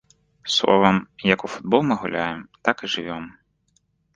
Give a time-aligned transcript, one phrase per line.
[0.53, 0.97] Словам,
[1.33, 3.23] як у футбол мы гуляем, так і жывём.